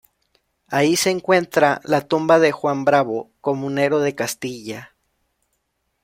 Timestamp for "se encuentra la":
0.95-2.07